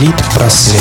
[0.00, 0.80] Литпросвет.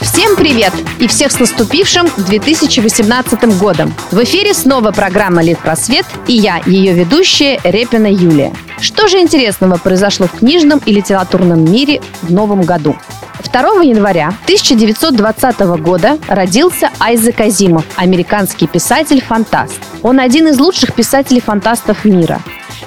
[0.00, 0.72] Всем привет!
[1.00, 3.92] И всех с наступившим 2018 годом!
[4.12, 8.54] В эфире снова программа «Литпросвет» и я, ее ведущая Репина Юлия.
[8.80, 12.96] Что же интересного произошло в книжном и литературном мире в новом году?
[13.42, 19.80] 2 января 1920 года родился Айзек Азимов, американский писатель-фантаст.
[20.02, 22.40] Он один из лучших писателей-фантастов мира.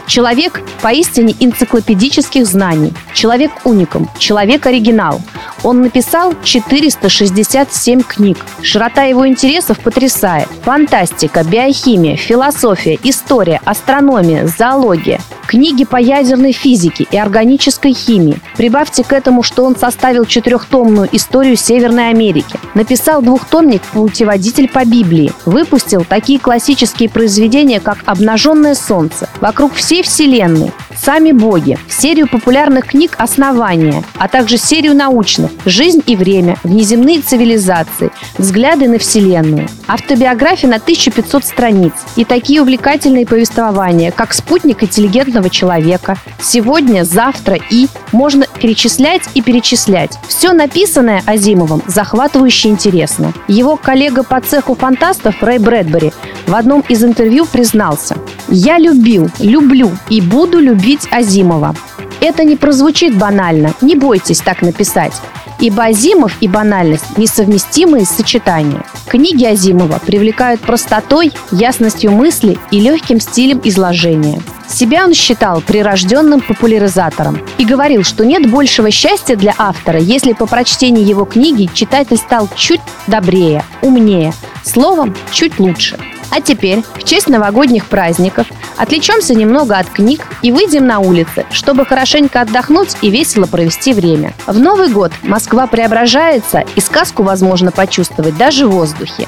[0.09, 5.22] Человек поистине энциклопедических знаний, человек-уникум, человек-оригинал.
[5.62, 8.40] Он написал 467 книг.
[8.63, 10.48] Широта его интересов потрясает.
[10.63, 18.40] Фантастика, биохимия, философия, история, астрономия, зоология– книги по ядерной физике и органической химии.
[18.55, 25.32] Прибавьте к этому, что он составил четырехтомную историю Северной Америки, написал двухтомник «Путеводитель по Библии»,
[25.46, 33.16] выпустил такие классические произведения, как «Обнаженное солнце», «Вокруг всей Вселенной», «Сами боги», серию популярных книг
[33.18, 39.70] «Основания», а также серию научных «Жизнь и время», «Внеземные цивилизации», «Взгляды на Вселенную».
[39.88, 46.18] Автобиография на 1500 страниц и такие увлекательные повествования, как «Спутник интеллигентного человека.
[46.42, 50.18] Сегодня, завтра и можно перечислять и перечислять.
[50.27, 53.34] Все написанное Азимовым захватывающе интересно.
[53.48, 56.12] Его коллега по цеху фантастов Рэй Брэдбери
[56.46, 58.18] в одном из интервью признался
[58.52, 61.76] «Я любил, люблю и буду любить Азимова.
[62.20, 65.14] Это не прозвучит банально, не бойтесь так написать.
[65.59, 68.84] Ибо Азимов и банальность– несовместимые сочетания.
[69.08, 74.42] Книги Азимова привлекают простотой, ясностью мысли и легким стилем изложения.
[74.68, 80.47] Себя он считал прирожденным популяризатором и говорил, что нет большего счастья для автора, если по
[80.47, 84.34] прочтении его книги читатель стал чуть добрее, умнее,
[84.64, 86.00] словом, чуть лучше.
[86.31, 88.47] А теперь, в честь новогодних праздников,
[88.78, 94.34] отвлечемся немного от книг и выйдем на улицы, чтобы хорошенько отдохнуть и весело провести время.
[94.46, 99.28] В Новый год Москва преображается, и сказку возможно почувствовать даже в воздухе.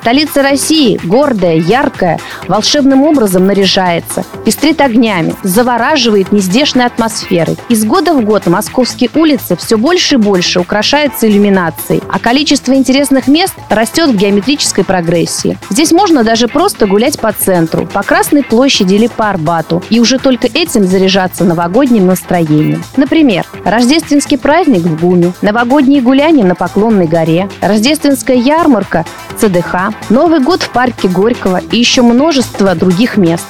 [0.00, 2.18] Столица России, гордая, яркая,
[2.50, 7.56] волшебным образом наряжается, пестрит огнями, завораживает нездешной атмосферой.
[7.68, 13.28] Из года в год московские улицы все больше и больше украшаются иллюминацией, а количество интересных
[13.28, 15.56] мест растет в геометрической прогрессии.
[15.70, 20.18] Здесь можно даже просто гулять по центру, по Красной площади или по Арбату, и уже
[20.18, 22.82] только этим заряжаться новогодним настроением.
[22.96, 29.06] Например, рождественский праздник в ГУМе, новогодние гуляния на Поклонной горе, рождественская ярмарка
[29.40, 33.46] ЦДХ, Новый год в парке Горького и еще множество других мест.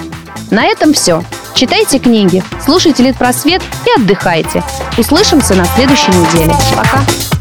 [0.50, 1.24] На этом все.
[1.54, 4.62] Читайте книги, слушайте Литпросвет и отдыхайте.
[4.96, 6.54] Услышимся на следующей неделе.
[6.76, 7.39] Пока!